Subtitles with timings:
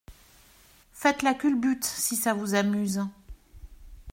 [0.93, 3.01] Faites la culbute, si ça vous amuse.